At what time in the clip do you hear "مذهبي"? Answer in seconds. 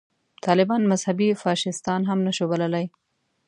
0.91-1.27